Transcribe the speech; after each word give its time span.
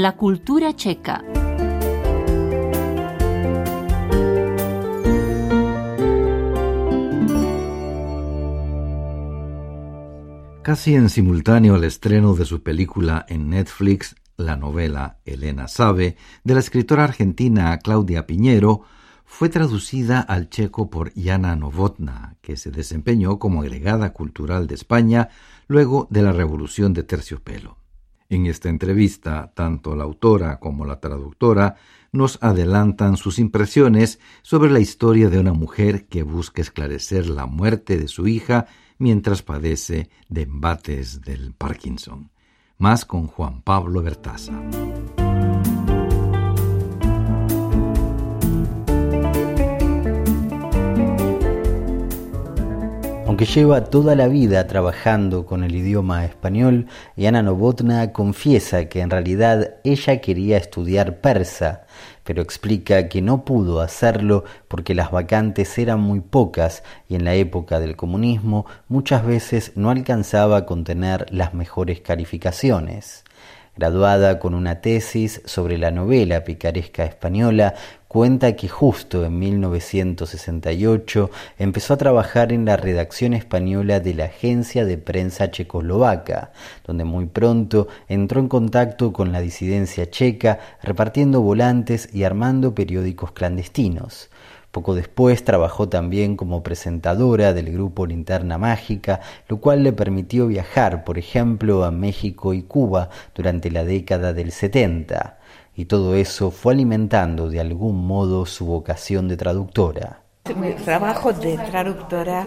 La 0.00 0.12
cultura 0.12 0.76
checa. 0.76 1.24
Casi 10.62 10.94
en 10.94 11.08
simultáneo 11.08 11.74
al 11.74 11.82
estreno 11.82 12.34
de 12.34 12.44
su 12.44 12.62
película 12.62 13.26
en 13.28 13.50
Netflix, 13.50 14.14
la 14.36 14.54
novela 14.54 15.18
Elena 15.24 15.66
Sabe, 15.66 16.16
de 16.44 16.54
la 16.54 16.60
escritora 16.60 17.02
argentina 17.02 17.76
Claudia 17.78 18.24
Piñero, 18.24 18.82
fue 19.24 19.48
traducida 19.48 20.20
al 20.20 20.48
checo 20.48 20.90
por 20.90 21.12
Jana 21.20 21.56
Novotna, 21.56 22.36
que 22.40 22.56
se 22.56 22.70
desempeñó 22.70 23.40
como 23.40 23.62
agregada 23.62 24.12
cultural 24.12 24.68
de 24.68 24.76
España 24.76 25.30
luego 25.66 26.06
de 26.08 26.22
la 26.22 26.30
Revolución 26.30 26.92
de 26.92 27.02
Terciopelo. 27.02 27.77
En 28.30 28.44
esta 28.44 28.68
entrevista, 28.68 29.52
tanto 29.54 29.96
la 29.96 30.04
autora 30.04 30.60
como 30.60 30.84
la 30.84 31.00
traductora 31.00 31.76
nos 32.12 32.38
adelantan 32.42 33.16
sus 33.16 33.38
impresiones 33.38 34.20
sobre 34.42 34.70
la 34.70 34.80
historia 34.80 35.30
de 35.30 35.38
una 35.38 35.54
mujer 35.54 36.06
que 36.08 36.22
busca 36.22 36.60
esclarecer 36.60 37.26
la 37.28 37.46
muerte 37.46 37.96
de 37.96 38.06
su 38.06 38.28
hija 38.28 38.66
mientras 38.98 39.42
padece 39.42 40.10
de 40.28 40.42
embates 40.42 41.22
del 41.22 41.54
Parkinson. 41.54 42.30
Más 42.76 43.06
con 43.06 43.28
Juan 43.28 43.62
Pablo 43.62 44.02
Bertaza. 44.02 44.60
Aunque 53.38 53.54
lleva 53.54 53.84
toda 53.84 54.16
la 54.16 54.26
vida 54.26 54.66
trabajando 54.66 55.46
con 55.46 55.62
el 55.62 55.76
idioma 55.76 56.24
español, 56.24 56.88
Yana 57.16 57.40
Novotna 57.40 58.12
confiesa 58.12 58.86
que 58.86 59.00
en 59.00 59.10
realidad 59.10 59.76
ella 59.84 60.20
quería 60.20 60.56
estudiar 60.56 61.20
persa, 61.20 61.86
pero 62.24 62.42
explica 62.42 63.08
que 63.08 63.22
no 63.22 63.44
pudo 63.44 63.80
hacerlo 63.80 64.42
porque 64.66 64.92
las 64.92 65.12
vacantes 65.12 65.78
eran 65.78 66.00
muy 66.00 66.18
pocas 66.18 66.82
y 67.08 67.14
en 67.14 67.24
la 67.24 67.36
época 67.36 67.78
del 67.78 67.94
comunismo 67.94 68.66
muchas 68.88 69.24
veces 69.24 69.70
no 69.76 69.90
alcanzaba 69.90 70.56
a 70.56 70.66
contener 70.66 71.26
las 71.30 71.54
mejores 71.54 72.00
calificaciones 72.00 73.22
graduada 73.78 74.40
con 74.40 74.54
una 74.54 74.80
tesis 74.80 75.40
sobre 75.44 75.78
la 75.78 75.92
novela 75.92 76.42
picaresca 76.42 77.04
española, 77.04 77.74
cuenta 78.08 78.56
que 78.56 78.68
justo 78.68 79.24
en 79.24 79.38
1968 79.38 81.30
empezó 81.58 81.94
a 81.94 81.96
trabajar 81.96 82.52
en 82.52 82.64
la 82.64 82.76
redacción 82.76 83.34
española 83.34 84.00
de 84.00 84.14
la 84.14 84.24
Agencia 84.24 84.84
de 84.84 84.98
Prensa 84.98 85.52
Checoslovaca, 85.52 86.50
donde 86.84 87.04
muy 87.04 87.26
pronto 87.26 87.86
entró 88.08 88.40
en 88.40 88.48
contacto 88.48 89.12
con 89.12 89.30
la 89.30 89.40
disidencia 89.40 90.10
checa, 90.10 90.58
repartiendo 90.82 91.40
volantes 91.40 92.08
y 92.12 92.24
armando 92.24 92.74
periódicos 92.74 93.30
clandestinos. 93.30 94.28
Poco 94.78 94.94
después 94.94 95.42
trabajó 95.42 95.88
también 95.88 96.36
como 96.36 96.62
presentadora 96.62 97.52
del 97.52 97.72
grupo 97.72 98.06
Linterna 98.06 98.58
Mágica, 98.58 99.18
lo 99.48 99.56
cual 99.56 99.82
le 99.82 99.92
permitió 99.92 100.46
viajar, 100.46 101.02
por 101.02 101.18
ejemplo, 101.18 101.82
a 101.82 101.90
México 101.90 102.54
y 102.54 102.62
Cuba 102.62 103.10
durante 103.34 103.72
la 103.72 103.82
década 103.82 104.32
del 104.32 104.52
70, 104.52 105.40
y 105.74 105.86
todo 105.86 106.14
eso 106.14 106.52
fue 106.52 106.74
alimentando 106.74 107.50
de 107.50 107.58
algún 107.58 108.06
modo 108.06 108.46
su 108.46 108.66
vocación 108.66 109.26
de 109.26 109.36
traductora. 109.36 110.27
Mi 110.56 110.72
trabajo 110.72 111.32
de 111.32 111.58
traductora, 111.58 112.46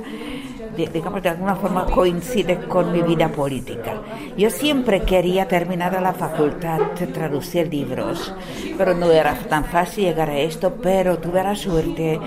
digamos, 0.75 1.21
de 1.21 1.29
alguna 1.29 1.55
forma 1.55 1.85
coincide 1.85 2.59
con 2.67 2.91
mi 2.91 3.01
vida 3.01 3.29
política. 3.29 4.01
Yo 4.37 4.49
siempre 4.49 5.03
quería 5.03 5.47
terminar 5.47 6.01
la 6.01 6.13
facultad 6.13 6.79
de 6.99 7.07
traducir 7.07 7.67
libros, 7.67 8.33
pero 8.77 8.93
no 8.93 9.11
era 9.11 9.35
tan 9.35 9.65
fácil 9.65 10.05
llegar 10.05 10.29
a 10.29 10.39
esto, 10.39 10.73
pero 10.81 11.19
tuve 11.19 11.43
la 11.43 11.55
suerte 11.55 12.19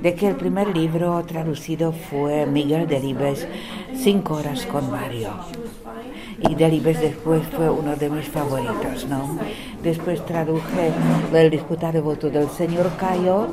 de 0.00 0.14
que 0.14 0.28
el 0.28 0.36
primer 0.36 0.76
libro 0.76 1.22
traducido 1.26 1.92
fue 1.92 2.46
Miguel 2.46 2.86
Delibes, 2.86 3.46
Cinco 3.94 4.34
horas 4.34 4.66
con 4.66 4.90
Mario 4.90 5.30
y 6.48 6.54
Delibes 6.54 7.00
después 7.00 7.42
fue 7.56 7.70
uno 7.70 7.96
de 7.96 8.10
mis 8.10 8.28
favoritos, 8.28 9.06
¿no? 9.08 9.38
Después 9.82 10.24
traduje 10.26 10.92
el 11.32 11.50
disputado 11.50 12.02
voto 12.02 12.30
del 12.30 12.48
señor 12.50 12.90
Cayo 12.96 13.48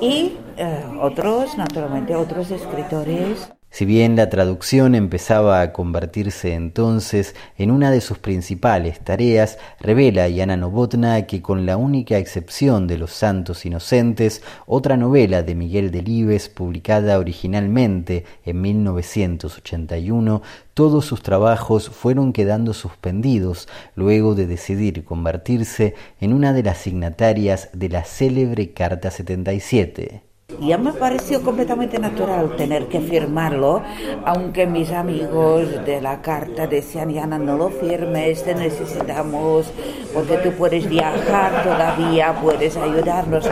y 0.00 0.36
eh, 0.56 0.84
otros, 1.00 1.56
naturalmente, 1.56 2.14
otros 2.14 2.50
escritores. 2.50 3.52
Si 3.72 3.84
bien 3.84 4.16
la 4.16 4.28
traducción 4.28 4.96
empezaba 4.96 5.60
a 5.60 5.72
convertirse 5.72 6.54
entonces 6.54 7.36
en 7.56 7.70
una 7.70 7.92
de 7.92 8.00
sus 8.00 8.18
principales 8.18 8.98
tareas, 8.98 9.58
revela 9.78 10.28
Yana 10.28 10.56
Novotna 10.56 11.24
que 11.26 11.40
con 11.40 11.66
la 11.66 11.76
única 11.76 12.18
excepción 12.18 12.88
de 12.88 12.98
Los 12.98 13.12
Santos 13.12 13.64
Inocentes, 13.64 14.42
otra 14.66 14.96
novela 14.96 15.44
de 15.44 15.54
Miguel 15.54 15.92
Delibes 15.92 16.48
publicada 16.48 17.16
originalmente 17.20 18.24
en 18.44 18.60
1981, 18.60 20.42
todos 20.74 21.04
sus 21.04 21.22
trabajos 21.22 21.90
fueron 21.90 22.32
quedando 22.32 22.74
suspendidos 22.74 23.68
luego 23.94 24.34
de 24.34 24.48
decidir 24.48 25.04
convertirse 25.04 25.94
en 26.20 26.32
una 26.32 26.52
de 26.52 26.64
las 26.64 26.78
signatarias 26.78 27.70
de 27.72 27.88
la 27.88 28.02
célebre 28.02 28.72
Carta 28.72 29.12
77. 29.12 30.29
Ya 30.60 30.78
me 30.78 30.92
pareció 30.92 31.42
completamente 31.42 31.98
natural 31.98 32.56
tener 32.56 32.86
que 32.88 33.00
firmarlo, 33.00 33.82
aunque 34.24 34.66
mis 34.66 34.90
amigos 34.90 35.84
de 35.84 36.00
la 36.00 36.20
carta 36.20 36.66
decían, 36.66 37.10
Yana, 37.10 37.38
no 37.38 37.56
lo 37.56 37.70
firmes, 37.70 38.44
te 38.44 38.54
necesitamos, 38.54 39.70
porque 40.12 40.36
tú 40.38 40.52
puedes 40.52 40.88
viajar 40.88 41.62
todavía, 41.62 42.34
puedes 42.40 42.76
ayudarnos. 42.76 43.48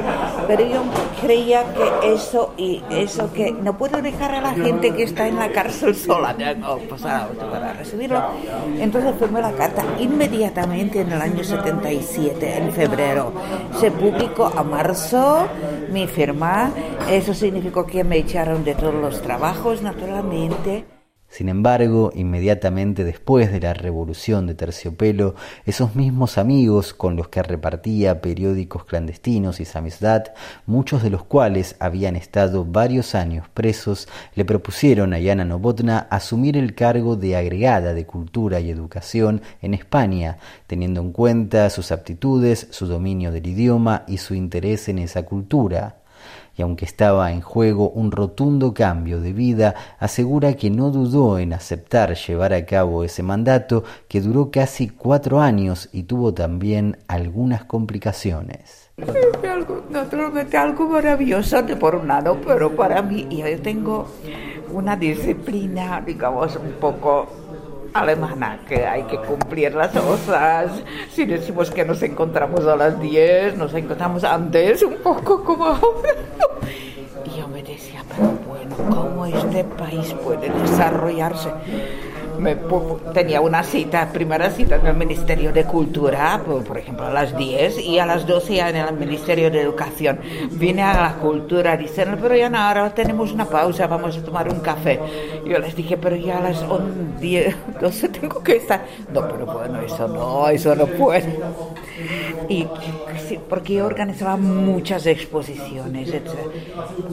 Pero 0.47 0.67
yo 0.67 0.83
creía 1.21 1.65
que 1.75 2.13
eso 2.13 2.55
y 2.57 2.83
eso 2.91 3.33
que 3.33 3.53
no 3.53 3.77
puedo 3.77 4.03
dejar 4.03 4.35
a 4.35 4.41
la 4.41 4.53
gente 4.53 4.95
que 4.95 5.05
está 5.05 5.29
en 5.29 5.37
la 5.37 5.51
cárcel 5.51 5.95
sola, 5.95 6.35
no, 6.59 6.77
pues 6.79 7.03
para 7.03 7.73
recibirlo. 7.73 8.23
Entonces 8.79 9.15
firmé 9.19 9.41
la 9.41 9.53
carta 9.53 9.85
inmediatamente 9.99 11.01
en 11.01 11.13
el 11.13 11.21
año 11.21 11.43
77, 11.43 12.59
en 12.59 12.73
febrero. 12.73 13.33
Se 13.79 13.91
publicó 13.91 14.47
a 14.47 14.63
marzo 14.63 15.47
mi 15.91 16.07
firma 16.07 16.71
eso 17.11 17.35
significó 17.35 17.87
que 17.87 18.05
me 18.05 18.19
echaron 18.19 18.65
de 18.65 18.75
todos 18.75 18.95
los 18.95 19.23
trabajos, 19.23 19.83
naturalmente. 19.83 20.85
Sin 21.31 21.51
embargo, 21.51 22.11
inmediatamente 22.15 23.05
después 23.05 23.53
de 23.53 23.61
la 23.61 23.75
revolución 23.75 24.47
de 24.47 24.55
Terciopelo, 24.55 25.35
esos 25.67 25.95
mismos 25.95 26.39
amigos 26.39 26.95
con 26.95 27.17
los 27.17 27.29
que 27.29 27.43
repartía 27.43 28.23
periódicos 28.23 28.87
clandestinos 28.87 29.61
y 29.61 29.67
samizdat, 29.67 30.31
muchos 30.65 31.03
de 31.03 31.11
los 31.11 31.25
cuales 31.25 31.77
habían 31.81 32.17
estado 32.17 32.65
varios 32.65 33.15
años 33.15 33.47
presos, 33.53 34.09
le 34.35 34.47
propusieron 34.47 35.13
a 35.13 35.19
Yana 35.19 35.45
Novotna 35.45 35.99
asumir 36.11 36.57
el 36.57 36.75
cargo 36.75 37.15
de 37.15 37.37
agregada 37.37 37.93
de 37.93 38.07
Cultura 38.07 38.61
y 38.61 38.71
Educación 38.71 39.43
en 39.61 39.75
España, 39.75 40.39
teniendo 40.67 41.03
en 41.03 41.13
cuenta 41.13 41.69
sus 41.69 41.93
aptitudes, 41.93 42.69
su 42.71 42.87
dominio 42.87 43.33
del 43.33 43.47
idioma 43.47 44.05
y 44.09 44.17
su 44.17 44.35
interés 44.35 44.89
en 44.89 44.99
esa 44.99 45.25
cultura 45.25 45.99
y 46.59 46.63
aunque 46.63 46.85
estaba 46.85 47.31
en 47.31 47.41
juego 47.41 47.89
un 47.91 48.11
rotundo 48.11 48.75
cambio 48.75 49.21
de 49.21 49.33
vida, 49.33 49.77
asegura 50.01 50.55
que 50.55 50.71
no 50.71 50.91
dudó 50.91 51.39
en 51.39 51.53
aceptar 51.53 52.15
llevar 52.17 52.53
a 52.53 52.67
cabo 52.67 53.05
ese 53.05 53.23
mandato 53.23 53.85
que 54.09 54.21
duró 54.21 54.51
casi 54.51 54.89
cuatro 54.89 55.41
años 55.41 55.89
y 55.93 56.03
tuvo 56.03 56.35
también 56.35 56.99
algunas 57.07 57.65
complicaciones. 57.65 58.91
Naturalmente 59.91 60.57
algo 60.57 60.89
maravilloso 60.89 61.65
por 61.79 61.95
un 61.95 62.09
lado, 62.09 62.37
pero 62.45 62.75
para 62.75 63.01
mí 63.03 63.29
yo 63.31 63.63
tengo 63.63 64.09
una 64.73 64.97
disciplina, 64.97 66.03
digamos, 66.05 66.57
un 66.57 66.73
poco 66.73 67.29
alemana, 67.93 68.61
que 68.69 68.87
hay 68.87 69.03
que 69.05 69.19
cumplir 69.19 69.75
las 69.75 69.93
cosas. 69.93 70.71
Si 71.13 71.25
decimos 71.25 71.71
que 71.71 71.85
nos 71.85 72.03
encontramos 72.03 72.67
a 72.67 72.77
las 72.77 73.01
10, 73.01 73.57
nos 73.57 73.75
encontramos 73.75 74.25
antes, 74.25 74.83
un 74.83 74.97
poco 74.97 75.43
como 75.45 75.79
Y 77.25 77.39
yo 77.39 77.49
me 77.49 77.63
decía, 77.63 78.05
pero 78.09 78.33
bueno, 78.47 78.77
¿cómo 78.91 79.27
este 79.27 79.65
país 79.65 80.15
puede 80.25 80.51
desarrollarse? 80.51 81.51
Me, 82.39 82.57
tenía 83.13 83.41
una 83.41 83.63
cita, 83.63 84.11
primera 84.13 84.51
cita 84.51 84.77
en 84.77 84.87
el 84.87 84.97
Ministerio 84.97 85.53
de 85.53 85.65
Cultura, 85.65 86.41
por, 86.45 86.79
ejemplo, 86.79 87.07
a 87.07 87.11
las 87.11 87.37
10 87.37 87.79
y 87.81 87.99
a 87.99 88.07
las 88.07 88.27
12 88.27 88.61
en 88.61 88.77
el 88.77 88.95
Ministerio 88.95 89.51
de 89.51 89.61
Educación. 89.61 90.21
Vine 90.53 90.83
a 90.83 91.03
la 91.03 91.15
cultura 91.15 91.77
diciendo, 91.77 92.17
pero 92.21 92.37
ya 92.37 92.49
no, 92.49 92.59
ahora 92.59 92.95
tenemos 92.95 93.33
una 93.33 93.45
pausa, 93.45 93.87
vamos 93.87 94.17
a 94.17 94.23
tomar 94.23 94.49
un 94.49 94.61
café. 94.61 95.01
Yo 95.45 95.59
les 95.59 95.75
dije, 95.75 95.97
pero 95.97 96.17
ya 96.17 96.39
a 96.39 96.43
las 96.43 96.65
10, 97.21 97.57
12 97.81 98.09
tengo 98.21 98.43
que 98.43 98.57
estar. 98.57 98.85
No, 99.13 99.29
pero 99.29 99.47
bueno, 99.47 99.81
eso 99.81 100.09
no, 100.09 100.49
eso 100.49 100.75
no 100.75 100.87
puede. 100.87 101.39
Y 102.49 102.67
porque 103.49 103.75
yo 103.75 103.87
organizaba 103.87 104.37
muchas 104.37 105.07
exposiciones, 105.07 106.09
etc. 106.09 106.31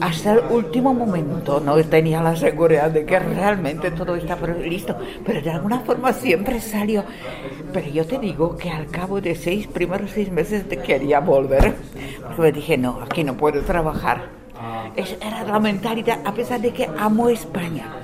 Hasta 0.00 0.34
el 0.34 0.40
último 0.50 0.94
momento 0.94 1.60
no 1.60 1.76
tenía 1.84 2.22
la 2.22 2.36
seguridad 2.36 2.90
de 2.90 3.04
que 3.04 3.18
realmente 3.18 3.90
todo 3.90 4.16
estaba 4.16 4.46
listo 4.48 4.96
pero 5.24 5.40
de 5.40 5.50
alguna 5.50 5.80
forma 5.80 6.12
siempre 6.12 6.60
salió. 6.60 7.04
Pero 7.72 7.88
yo 7.88 8.06
te 8.06 8.18
digo 8.18 8.56
que 8.56 8.70
al 8.70 8.86
cabo 8.86 9.20
de 9.20 9.34
seis, 9.34 9.66
primeros 9.66 10.10
seis 10.10 10.30
meses 10.30 10.64
quería 10.84 11.20
volver, 11.20 11.74
porque 12.22 12.42
me 12.42 12.52
dije, 12.52 12.78
no, 12.78 13.00
aquí 13.02 13.24
no 13.24 13.36
puedo 13.36 13.62
trabajar. 13.62 14.28
Es, 14.94 15.16
era 15.20 15.44
la 15.44 15.58
mentalidad, 15.58 16.20
a 16.24 16.32
pesar 16.32 16.60
de 16.60 16.72
que 16.72 16.88
amo 16.98 17.28
España, 17.28 17.96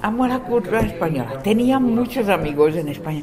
amo 0.00 0.26
la 0.26 0.38
cultura 0.38 0.80
española, 0.80 1.40
tenía 1.42 1.78
muchos 1.78 2.28
amigos 2.28 2.76
en 2.76 2.88
España. 2.88 3.22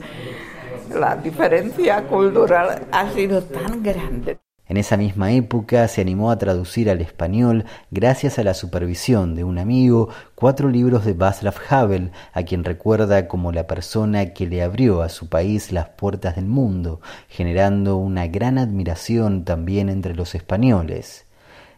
La 0.93 1.15
diferencia 1.15 2.03
cultural 2.03 2.87
ha 2.91 3.11
sido 3.11 3.41
tan 3.41 3.81
grande. 3.81 4.39
En 4.67 4.77
esa 4.77 4.95
misma 4.95 5.33
época 5.33 5.87
se 5.87 5.99
animó 5.99 6.31
a 6.31 6.37
traducir 6.37 6.89
al 6.89 7.01
español, 7.01 7.65
gracias 7.91 8.39
a 8.39 8.43
la 8.43 8.53
supervisión 8.53 9.35
de 9.35 9.43
un 9.43 9.57
amigo, 9.57 10.07
cuatro 10.33 10.69
libros 10.69 11.03
de 11.03 11.13
Václav 11.13 11.55
Havel, 11.69 12.11
a 12.31 12.43
quien 12.43 12.63
recuerda 12.63 13.27
como 13.27 13.51
la 13.51 13.67
persona 13.67 14.27
que 14.27 14.47
le 14.47 14.63
abrió 14.63 15.01
a 15.01 15.09
su 15.09 15.27
país 15.27 15.73
las 15.73 15.89
puertas 15.89 16.37
del 16.37 16.45
mundo, 16.45 17.01
generando 17.27 17.97
una 17.97 18.27
gran 18.27 18.57
admiración 18.57 19.43
también 19.43 19.89
entre 19.89 20.15
los 20.15 20.35
españoles. 20.35 21.25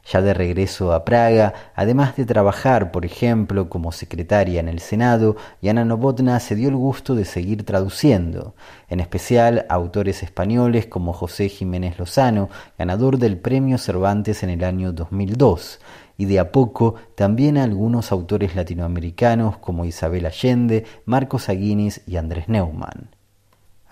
Ya 0.06 0.22
de 0.22 0.34
regreso 0.34 0.92
a 0.92 1.06
Praga, 1.06 1.54
además 1.76 2.18
de 2.18 2.26
trabajar, 2.26 2.92
por 2.92 3.06
ejemplo, 3.06 3.70
como 3.70 3.94
secretaria 3.94 4.60
en 4.60 4.68
el 4.68 4.80
Senado, 4.80 5.38
Yana 5.62 5.86
Novotna 5.86 6.42
se 6.42 6.56
dio 6.56 6.68
el 6.68 6.76
gusto 6.76 7.16
de 7.16 7.24
seguir 7.24 7.64
traduciendo, 7.64 8.54
en 8.90 9.00
especial 9.00 9.66
autores 9.70 10.22
españoles 10.22 10.88
como 10.88 11.14
José 11.14 11.48
Jiménez 11.48 11.98
Lozano, 11.98 12.50
ganador 12.78 13.18
del 13.18 13.38
Premio 13.38 13.78
Cervantes 13.78 14.44
en 14.44 14.50
el 14.50 14.66
año 14.66 14.92
2002, 14.92 15.80
y 16.18 16.26
de 16.26 16.40
a 16.40 16.52
poco 16.52 16.96
también 17.16 17.58
a 17.58 17.64
algunos 17.64 18.12
autores 18.12 18.56
latinoamericanos 18.56 19.58
como 19.58 19.86
Isabel 19.86 20.26
Allende, 20.26 20.86
Marcos 21.06 21.48
Aguinis 21.48 22.02
y 22.06 22.18
Andrés 22.18 22.50
Neumann. 22.50 23.23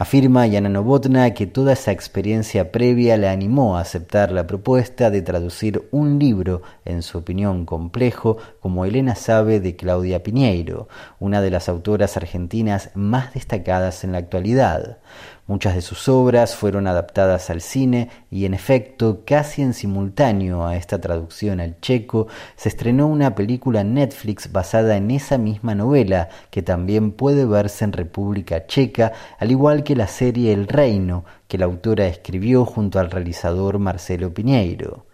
Afirma 0.01 0.47
Yana 0.47 0.67
Novotna 0.67 1.31
que 1.35 1.45
toda 1.45 1.73
esa 1.73 1.91
experiencia 1.91 2.71
previa 2.71 3.17
la 3.17 3.31
animó 3.31 3.77
a 3.77 3.81
aceptar 3.81 4.31
la 4.31 4.47
propuesta 4.47 5.11
de 5.11 5.21
traducir 5.21 5.87
un 5.91 6.17
libro, 6.17 6.63
en 6.85 7.03
su 7.03 7.19
opinión 7.19 7.67
complejo, 7.67 8.37
como 8.61 8.85
Elena 8.85 9.13
sabe 9.13 9.59
de 9.59 9.75
Claudia 9.75 10.23
Piñeiro, 10.23 10.87
una 11.19 11.39
de 11.39 11.51
las 11.51 11.69
autoras 11.69 12.17
argentinas 12.17 12.89
más 12.95 13.35
destacadas 13.35 14.03
en 14.03 14.13
la 14.13 14.17
actualidad. 14.17 14.97
Muchas 15.47 15.75
de 15.75 15.81
sus 15.81 16.07
obras 16.07 16.55
fueron 16.55 16.87
adaptadas 16.87 17.49
al 17.49 17.61
cine 17.61 18.09
y 18.29 18.45
en 18.45 18.53
efecto, 18.53 19.23
casi 19.25 19.63
en 19.63 19.73
simultáneo 19.73 20.65
a 20.65 20.75
esta 20.75 21.01
traducción 21.01 21.59
al 21.59 21.79
checo, 21.81 22.27
se 22.55 22.69
estrenó 22.69 23.07
una 23.07 23.33
película 23.33 23.83
Netflix 23.83 24.51
basada 24.51 24.95
en 24.97 25.09
esa 25.11 25.37
misma 25.37 25.73
novela, 25.75 26.29
que 26.51 26.61
también 26.61 27.11
puede 27.11 27.45
verse 27.45 27.83
en 27.83 27.91
República 27.91 28.67
Checa, 28.67 29.13
al 29.39 29.51
igual 29.51 29.83
que 29.83 29.95
la 29.95 30.07
serie 30.07 30.53
El 30.53 30.67
Reino, 30.67 31.25
que 31.47 31.57
la 31.57 31.65
autora 31.65 32.05
escribió 32.05 32.63
junto 32.63 32.99
al 32.99 33.09
realizador 33.09 33.79
Marcelo 33.79 34.33
Piñeiro. 34.33 35.07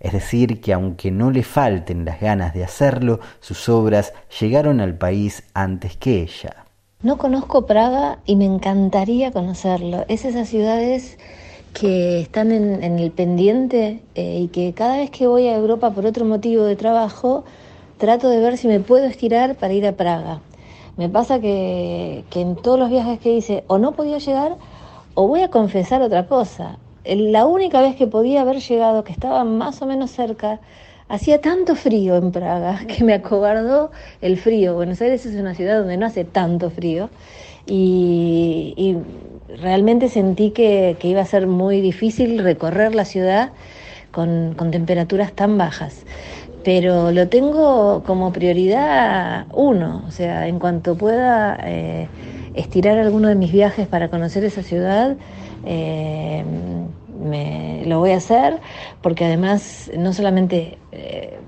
Es 0.00 0.12
decir, 0.12 0.60
que 0.60 0.72
aunque 0.72 1.10
no 1.10 1.30
le 1.30 1.42
falten 1.42 2.04
las 2.04 2.20
ganas 2.20 2.52
de 2.54 2.64
hacerlo, 2.64 3.20
sus 3.40 3.68
obras 3.68 4.12
llegaron 4.40 4.80
al 4.80 4.96
país 4.96 5.44
antes 5.54 5.96
que 5.96 6.22
ella. 6.22 6.63
No 7.04 7.18
conozco 7.18 7.66
Praga 7.66 8.20
y 8.24 8.34
me 8.34 8.46
encantaría 8.46 9.30
conocerlo. 9.30 10.06
Es 10.08 10.24
esas 10.24 10.48
ciudades 10.48 11.18
que 11.74 12.20
están 12.20 12.50
en, 12.50 12.82
el 12.82 13.10
pendiente 13.10 14.00
eh, 14.14 14.38
y 14.40 14.48
que 14.48 14.72
cada 14.72 14.96
vez 14.96 15.10
que 15.10 15.26
voy 15.26 15.48
a 15.48 15.54
Europa 15.54 15.90
por 15.90 16.06
otro 16.06 16.24
motivo 16.24 16.64
de 16.64 16.76
trabajo, 16.76 17.44
trato 17.98 18.30
de 18.30 18.40
ver 18.40 18.56
si 18.56 18.68
me 18.68 18.80
puedo 18.80 19.04
estirar 19.04 19.54
para 19.56 19.74
ir 19.74 19.86
a 19.86 19.92
Praga. 19.92 20.40
Me 20.96 21.10
pasa 21.10 21.40
que, 21.40 22.24
que 22.30 22.40
en 22.40 22.56
todos 22.56 22.78
los 22.78 22.88
viajes 22.88 23.20
que 23.20 23.34
hice 23.34 23.64
o 23.66 23.76
no 23.76 23.92
podía 23.92 24.16
llegar 24.16 24.56
o 25.12 25.28
voy 25.28 25.42
a 25.42 25.50
confesar 25.50 26.00
otra 26.00 26.26
cosa. 26.26 26.78
La 27.04 27.44
única 27.44 27.82
vez 27.82 27.96
que 27.96 28.06
podía 28.06 28.40
haber 28.40 28.60
llegado, 28.60 29.04
que 29.04 29.12
estaba 29.12 29.44
más 29.44 29.82
o 29.82 29.86
menos 29.86 30.10
cerca, 30.10 30.58
Hacía 31.06 31.40
tanto 31.40 31.76
frío 31.76 32.16
en 32.16 32.32
Praga 32.32 32.80
que 32.88 33.04
me 33.04 33.14
acobardó 33.14 33.90
el 34.20 34.38
frío. 34.38 34.74
Buenos 34.74 35.00
Aires 35.00 35.26
es 35.26 35.34
una 35.34 35.54
ciudad 35.54 35.78
donde 35.78 35.96
no 35.96 36.06
hace 36.06 36.24
tanto 36.24 36.70
frío 36.70 37.10
y, 37.66 38.96
realmente 39.60 40.08
sentí 40.08 40.50
que, 40.50 40.96
iba 41.02 41.20
a 41.20 41.26
ser 41.26 41.46
muy 41.46 41.80
difícil 41.80 42.38
recorrer 42.38 42.94
la 42.94 43.04
ciudad 43.04 43.52
con, 44.10 44.56
temperaturas 44.70 45.32
tan 45.32 45.58
bajas. 45.58 46.04
Pero 46.64 47.10
lo 47.10 47.28
tengo 47.28 48.02
como 48.04 48.32
prioridad 48.32 49.46
uno, 49.52 50.02
o 50.08 50.10
sea, 50.10 50.48
en 50.48 50.58
cuanto 50.58 50.96
pueda 50.96 51.58
eh, 51.62 52.08
estirar 52.54 52.98
alguno 52.98 53.28
de 53.28 53.34
mis 53.34 53.52
viajes 53.52 53.86
para 53.86 54.08
conocer 54.08 54.44
esa 54.44 54.62
ciudad, 54.62 55.16
eh, 55.66 56.42
me, 57.18 57.82
lo 57.86 57.98
voy 57.98 58.10
a 58.10 58.16
hacer 58.16 58.60
porque 59.02 59.24
además 59.24 59.90
no 59.96 60.12
solamente 60.12 60.78
eh, 60.92 61.38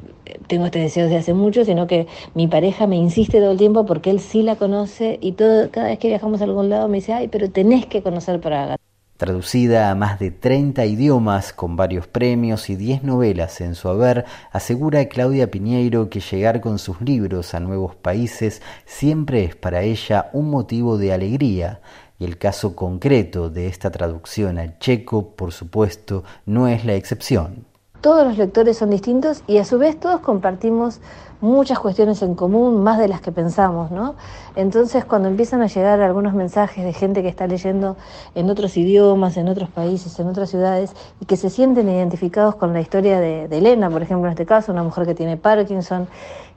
tengo 0.46 0.66
este 0.66 0.78
deseo 0.78 1.04
desde 1.04 1.18
hace 1.18 1.34
mucho, 1.34 1.64
sino 1.64 1.86
que 1.86 2.06
mi 2.34 2.48
pareja 2.48 2.86
me 2.86 2.96
insiste 2.96 3.38
todo 3.38 3.52
el 3.52 3.58
tiempo 3.58 3.86
porque 3.86 4.10
él 4.10 4.20
sí 4.20 4.42
la 4.42 4.56
conoce 4.56 5.18
y 5.20 5.32
todo, 5.32 5.70
cada 5.70 5.88
vez 5.88 5.98
que 5.98 6.08
viajamos 6.08 6.40
a 6.40 6.44
algún 6.44 6.68
lado 6.68 6.88
me 6.88 6.98
dice, 6.98 7.12
ay, 7.12 7.28
pero 7.28 7.50
tenés 7.50 7.86
que 7.86 8.02
conocer 8.02 8.40
Praga. 8.40 8.76
Traducida 9.16 9.90
a 9.90 9.94
más 9.94 10.18
de 10.18 10.30
30 10.30 10.84
idiomas, 10.84 11.54
con 11.54 11.74
varios 11.74 12.06
premios 12.06 12.68
y 12.68 12.76
10 12.76 13.02
novelas 13.02 13.62
en 13.62 13.74
su 13.74 13.88
haber, 13.88 14.26
asegura 14.52 15.08
Claudia 15.08 15.50
Piñeiro 15.50 16.10
que 16.10 16.20
llegar 16.20 16.60
con 16.60 16.78
sus 16.78 17.00
libros 17.00 17.54
a 17.54 17.60
nuevos 17.60 17.96
países 17.96 18.60
siempre 18.84 19.44
es 19.44 19.56
para 19.56 19.80
ella 19.80 20.28
un 20.34 20.50
motivo 20.50 20.98
de 20.98 21.14
alegría, 21.14 21.80
y 22.18 22.24
el 22.24 22.38
caso 22.38 22.74
concreto 22.74 23.50
de 23.50 23.66
esta 23.66 23.90
traducción 23.90 24.58
al 24.58 24.78
checo, 24.78 25.34
por 25.36 25.52
supuesto, 25.52 26.24
no 26.44 26.68
es 26.68 26.84
la 26.84 26.94
excepción. 26.94 27.66
Todos 28.00 28.26
los 28.26 28.38
lectores 28.38 28.76
son 28.76 28.90
distintos 28.90 29.42
y 29.46 29.58
a 29.58 29.64
su 29.64 29.78
vez 29.78 29.98
todos 29.98 30.20
compartimos 30.20 31.00
muchas 31.40 31.78
cuestiones 31.78 32.22
en 32.22 32.34
común, 32.34 32.82
más 32.82 32.98
de 32.98 33.08
las 33.08 33.20
que 33.20 33.32
pensamos, 33.32 33.90
¿no? 33.90 34.14
Entonces, 34.54 35.04
cuando 35.04 35.28
empiezan 35.28 35.62
a 35.62 35.66
llegar 35.66 36.00
algunos 36.00 36.34
mensajes 36.34 36.84
de 36.84 36.92
gente 36.92 37.22
que 37.22 37.28
está 37.28 37.46
leyendo 37.46 37.96
en 38.34 38.48
otros 38.48 38.76
idiomas, 38.76 39.36
en 39.36 39.48
otros 39.48 39.68
países, 39.68 40.18
en 40.18 40.28
otras 40.28 40.50
ciudades, 40.50 40.92
y 41.20 41.26
que 41.26 41.36
se 41.36 41.50
sienten 41.50 41.88
identificados 41.88 42.54
con 42.56 42.72
la 42.72 42.80
historia 42.80 43.20
de, 43.20 43.44
Elena, 43.56 43.90
por 43.90 44.02
ejemplo, 44.02 44.26
en 44.26 44.32
este 44.32 44.46
caso, 44.46 44.72
una 44.72 44.82
mujer 44.82 45.06
que 45.06 45.14
tiene 45.14 45.36
Parkinson, 45.36 46.08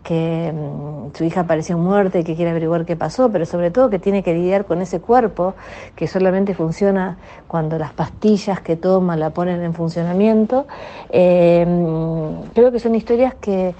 que 0.04 0.54
mm, 0.54 1.16
su 1.16 1.26
hija 1.26 1.42
apareció 1.42 1.78
muerta 1.78 2.20
y 2.20 2.24
que 2.24 2.36
quiere 2.36 2.52
averiguar 2.52 2.86
qué 2.86 2.96
pasó, 2.96 3.30
pero 3.30 3.46
sobre 3.46 3.70
todo 3.70 3.90
que 3.90 4.00
tiene 4.00 4.24
que 4.24 4.34
lidiar 4.34 4.66
con 4.66 4.82
ese 4.82 5.02
cuerpo 5.02 5.56
que 5.96 6.08
solamente 6.08 6.54
funciona 6.54 7.18
cuando 7.48 7.78
las 7.78 7.92
pastillas 7.92 8.62
que 8.62 8.78
toma 8.78 9.18
la 9.18 9.32
ponen 9.32 9.62
en 9.62 9.74
funcionamiento. 9.74 10.68
Eh, 11.10 11.66
mm, 11.68 12.52
creo 12.54 12.72
que 12.72 12.80
son 12.80 12.96
historias 12.96 13.34
que, 13.36 13.76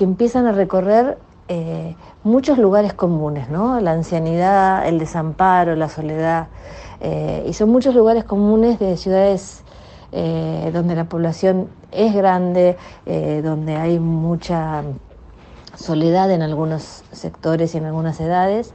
que 0.00 0.04
empiezan 0.04 0.46
a 0.46 0.52
recorrer 0.52 1.18
eh, 1.48 1.94
muchos 2.24 2.56
lugares 2.56 2.94
comunes, 2.94 3.50
¿no? 3.50 3.78
La 3.80 3.92
ancianidad, 3.92 4.88
el 4.88 4.98
desamparo, 4.98 5.76
la 5.76 5.90
soledad, 5.90 6.48
eh, 7.02 7.44
y 7.46 7.52
son 7.52 7.68
muchos 7.68 7.94
lugares 7.94 8.24
comunes 8.24 8.78
de 8.78 8.96
ciudades 8.96 9.62
donde 10.12 10.96
la 10.96 11.04
población 11.04 11.68
es 11.92 12.12
grande, 12.12 12.76
donde 13.44 13.76
hay 13.76 14.00
mucha 14.00 14.82
soledad 15.76 16.32
en 16.32 16.42
algunos 16.42 17.04
sectores 17.12 17.76
y 17.76 17.78
en 17.78 17.84
algunas 17.84 18.20
edades, 18.20 18.72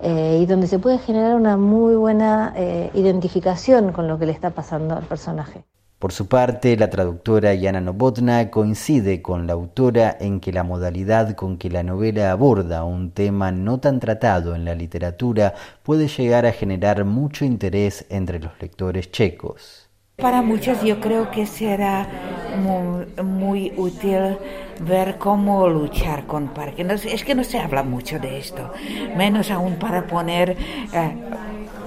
eh, 0.00 0.38
y 0.40 0.46
donde 0.46 0.68
se 0.68 0.78
puede 0.78 0.98
generar 0.98 1.34
una 1.34 1.56
muy 1.56 1.96
buena 1.96 2.52
eh, 2.54 2.90
identificación 2.94 3.92
con 3.92 4.06
lo 4.06 4.18
que 4.18 4.26
le 4.26 4.32
está 4.32 4.50
pasando 4.50 4.94
al 4.94 5.02
personaje. 5.02 5.64
Por 5.98 6.12
su 6.12 6.28
parte, 6.28 6.76
la 6.76 6.90
traductora 6.90 7.54
Yana 7.54 7.80
Novotna 7.80 8.50
coincide 8.50 9.20
con 9.20 9.48
la 9.48 9.54
autora 9.54 10.16
en 10.20 10.38
que 10.38 10.52
la 10.52 10.62
modalidad 10.62 11.34
con 11.34 11.58
que 11.58 11.70
la 11.70 11.82
novela 11.82 12.30
aborda 12.30 12.84
un 12.84 13.10
tema 13.10 13.50
no 13.50 13.80
tan 13.80 13.98
tratado 13.98 14.54
en 14.54 14.64
la 14.64 14.76
literatura 14.76 15.54
puede 15.82 16.06
llegar 16.06 16.46
a 16.46 16.52
generar 16.52 17.04
mucho 17.04 17.44
interés 17.44 18.06
entre 18.10 18.38
los 18.38 18.52
lectores 18.60 19.10
checos. 19.10 19.88
Para 20.18 20.42
muchos 20.42 20.82
yo 20.82 21.00
creo 21.00 21.30
que 21.30 21.46
será 21.46 22.06
muy, 23.22 23.72
útil 23.76 24.36
ver 24.80 25.16
cómo 25.16 25.68
luchar 25.68 26.26
con 26.26 26.48
Parkinson. 26.48 26.98
Es 27.10 27.24
que 27.24 27.36
no 27.36 27.44
se 27.44 27.58
habla 27.58 27.84
mucho 27.84 28.18
de 28.18 28.38
esto, 28.38 28.72
menos 29.16 29.50
aún 29.50 29.76
para 29.76 30.06
poner, 30.06 30.56
eh, 30.92 31.16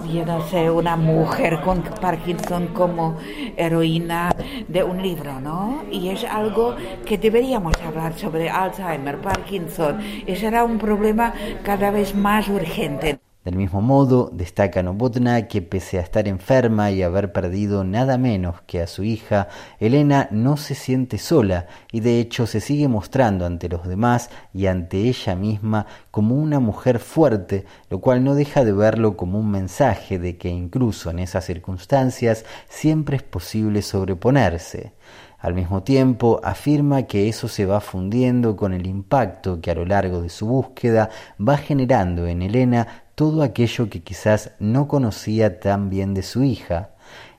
yo 0.06 0.26
no 0.26 0.46
sé, 0.48 0.70
una 0.70 0.96
mujer 0.96 1.62
con 1.62 1.82
Parkinson 1.82 2.68
como 2.68 3.18
heroína 3.56 4.36
de 4.68 4.84
un 4.84 5.02
libro, 5.02 5.40
¿no? 5.40 5.84
Y 5.90 6.10
es 6.10 6.24
algo 6.24 6.76
que 7.06 7.18
deberíamos 7.18 7.74
hablar 7.82 8.18
sobre 8.18 8.50
Alzheimer, 8.50 9.20
Parkinson, 9.22 10.02
y 10.26 10.36
será 10.36 10.64
un 10.64 10.78
problema 10.78 11.34
cada 11.64 11.92
vez 11.92 12.16
más 12.16 12.50
urgente. 12.50 13.21
Del 13.44 13.56
mismo 13.56 13.82
modo, 13.82 14.30
destaca 14.32 14.84
Novotna 14.84 15.48
que 15.48 15.64
pese 15.64 15.98
a 15.98 16.02
estar 16.02 16.28
enferma 16.28 16.92
y 16.92 17.02
haber 17.02 17.34
perdido 17.34 17.84
nada 17.84 18.20
menos 18.20 18.62
que 18.68 18.82
a 18.84 18.86
su 18.86 19.04
hija, 19.04 19.48
Elena 19.80 20.28
no 20.30 20.58
se 20.58 20.76
siente 20.76 21.18
sola 21.18 21.66
y 21.92 22.02
de 22.02 22.20
hecho 22.20 22.46
se 22.46 22.62
sigue 22.62 22.88
mostrando 22.88 23.48
ante 23.48 23.68
los 23.68 23.88
demás 23.88 24.30
y 24.54 24.68
ante 24.68 24.98
ella 24.98 25.36
misma 25.36 25.88
como 26.12 26.36
una 26.36 26.60
mujer 26.60 27.00
fuerte, 27.00 27.66
lo 27.90 28.00
cual 28.00 28.24
no 28.24 28.36
deja 28.36 28.64
de 28.64 28.74
verlo 28.74 29.18
como 29.18 29.40
un 29.40 29.50
mensaje 29.50 30.20
de 30.20 30.38
que 30.38 30.50
incluso 30.50 31.10
en 31.10 31.18
esas 31.18 31.44
circunstancias 31.44 32.46
siempre 32.70 33.18
es 33.18 33.24
posible 33.24 33.82
sobreponerse. 33.82 34.94
Al 35.40 35.56
mismo 35.56 35.82
tiempo, 35.82 36.40
afirma 36.44 37.08
que 37.08 37.28
eso 37.28 37.48
se 37.48 37.66
va 37.66 37.82
fundiendo 37.82 38.56
con 38.56 38.76
el 38.76 38.86
impacto 38.86 39.60
que 39.60 39.72
a 39.72 39.76
lo 39.76 39.86
largo 39.86 40.22
de 40.22 40.30
su 40.30 40.46
búsqueda 40.46 41.10
va 41.40 41.58
generando 41.58 42.28
en 42.28 42.44
Elena 42.44 43.06
todo 43.22 43.44
aquello 43.44 43.88
que 43.88 44.02
quizás 44.02 44.50
no 44.58 44.88
conocía 44.88 45.60
tan 45.60 45.92
bien 45.92 46.16
de 46.16 46.24
su 46.24 46.44
hija, 46.44 46.90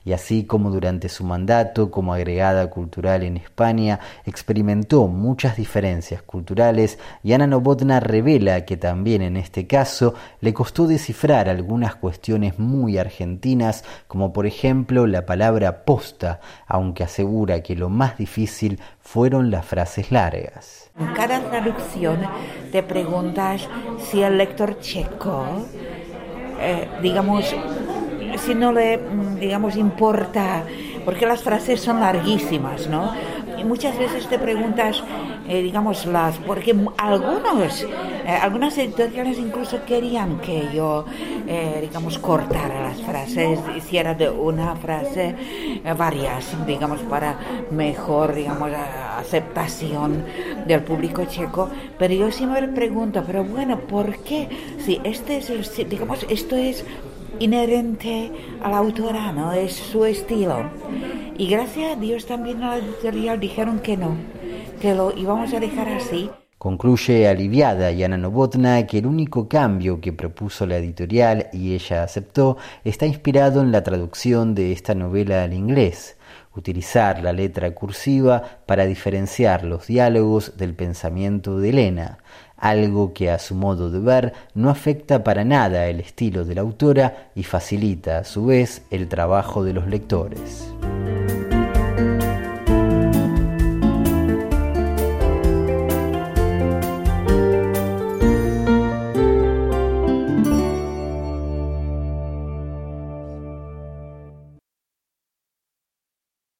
y 0.05 0.13
así 0.13 0.45
como 0.45 0.69
durante 0.69 1.09
su 1.09 1.23
mandato 1.23 1.91
como 1.91 2.13
agregada 2.13 2.69
cultural 2.69 3.23
en 3.23 3.37
España 3.37 3.99
experimentó 4.25 5.07
muchas 5.07 5.57
diferencias 5.57 6.21
culturales, 6.21 6.99
Yana 7.23 7.47
Novotna 7.47 7.99
revela 7.99 8.65
que 8.65 8.77
también 8.77 9.21
en 9.21 9.37
este 9.37 9.67
caso 9.67 10.13
le 10.41 10.53
costó 10.53 10.87
descifrar 10.87 11.49
algunas 11.49 11.95
cuestiones 11.95 12.59
muy 12.59 12.97
argentinas, 12.97 13.83
como 14.07 14.33
por 14.33 14.45
ejemplo 14.45 15.07
la 15.07 15.25
palabra 15.25 15.85
posta, 15.85 16.39
aunque 16.67 17.03
asegura 17.03 17.61
que 17.61 17.75
lo 17.75 17.89
más 17.89 18.17
difícil 18.17 18.79
fueron 18.99 19.51
las 19.51 19.65
frases 19.65 20.11
largas. 20.11 20.91
En 20.99 21.07
cada 21.13 21.39
traducción 21.49 22.19
te 22.71 22.83
preguntas 22.83 23.67
si 23.99 24.21
el 24.21 24.37
lector 24.37 24.79
checo, 24.79 25.45
eh, 26.59 26.87
digamos, 27.01 27.53
si 28.37 28.55
no 28.55 28.71
le, 28.71 28.97
mm, 28.97 29.39
digamos, 29.39 29.75
importa, 29.75 30.63
porque 31.05 31.25
las 31.25 31.43
frases 31.43 31.81
son 31.81 31.99
larguísimas, 31.99 32.87
¿no? 32.87 33.11
Y 33.57 33.63
muchas 33.63 33.97
veces 33.97 34.27
te 34.27 34.39
preguntas, 34.39 35.03
eh, 35.47 35.61
digamos, 35.61 36.05
las, 36.05 36.37
porque 36.39 36.75
algunos, 36.97 37.83
eh, 37.83 37.87
algunas 38.41 38.77
editoriales 38.77 39.37
incluso 39.37 39.83
querían 39.85 40.39
que 40.39 40.69
yo, 40.73 41.05
eh, 41.47 41.79
digamos, 41.81 42.17
cortara 42.17 42.81
las 42.81 43.01
frases, 43.01 43.59
hiciera 43.75 44.13
de 44.13 44.29
una 44.29 44.75
frase 44.75 45.35
varias, 45.97 46.55
digamos, 46.65 46.99
para 47.01 47.37
mejor, 47.69 48.33
digamos, 48.33 48.71
aceptación 49.19 50.25
del 50.65 50.81
público 50.81 51.25
checo, 51.25 51.69
pero 51.97 52.13
yo 52.13 52.31
siempre 52.31 52.67
pregunto, 52.69 53.23
pero 53.25 53.43
bueno, 53.43 53.79
¿por 53.79 54.17
qué? 54.19 54.49
Si 54.79 54.99
este 55.03 55.37
es, 55.37 55.89
digamos, 55.89 56.25
esto 56.29 56.55
es 56.55 56.85
inherente 57.39 58.31
a 58.61 58.69
la 58.69 58.77
autora, 58.77 59.31
¿no? 59.31 59.53
Es 59.53 59.73
su 59.73 60.05
estilo. 60.05 60.69
Y 61.37 61.47
gracias 61.47 61.97
a 61.97 61.99
Dios 61.99 62.25
también 62.25 62.63
a 62.63 62.71
la 62.71 62.77
editorial 62.77 63.39
dijeron 63.39 63.79
que 63.79 63.97
no, 63.97 64.15
que 64.81 64.93
lo 64.93 65.17
íbamos 65.17 65.53
a 65.53 65.59
dejar 65.59 65.89
así. 65.89 66.29
Concluye 66.57 67.27
aliviada 67.27 67.91
Yana 67.91 68.17
Novotna 68.17 68.87
que 68.87 68.99
el 68.99 69.05
único 69.05 69.49
cambio 69.49 69.99
que 69.99 70.13
propuso 70.13 70.65
la 70.65 70.77
editorial 70.77 71.49
y 71.51 71.73
ella 71.73 72.03
aceptó 72.03 72.57
está 72.85 73.05
inspirado 73.05 73.61
en 73.61 73.73
la 73.73 73.83
traducción 73.83 74.55
de 74.55 74.71
esta 74.71 74.95
novela 74.95 75.43
al 75.43 75.53
inglés 75.53 76.15
utilizar 76.55 77.21
la 77.21 77.33
letra 77.33 77.71
cursiva 77.71 78.59
para 78.65 78.85
diferenciar 78.85 79.63
los 79.63 79.87
diálogos 79.87 80.57
del 80.57 80.75
pensamiento 80.75 81.59
de 81.59 81.69
Elena, 81.69 82.19
algo 82.63 83.13
que 83.13 83.29
a 83.29 83.39
su 83.39 83.55
modo 83.55 83.91
de 83.91 83.99
ver 83.99 84.33
no 84.55 84.69
afecta 84.69 85.21
para 85.21 85.43
nada 85.43 85.87
el 85.87 85.99
estilo 85.99 86.45
de 86.45 86.55
la 86.55 86.61
autora 86.61 87.31
y 87.35 87.43
facilita 87.43 88.19
a 88.19 88.23
su 88.23 88.45
vez 88.45 88.83
el 88.89 89.09
trabajo 89.09 89.65
de 89.65 89.73
los 89.73 89.85
lectores. 89.87 90.73